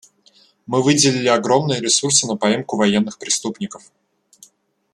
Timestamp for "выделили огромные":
0.81-1.79